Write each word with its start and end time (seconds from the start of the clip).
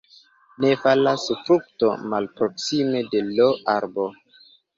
Ne 0.63 0.69
falas 0.85 1.25
frukto 1.41 1.91
malproksime 2.15 3.03
de 3.13 3.23
l' 3.29 3.53
arbo. 3.77 4.09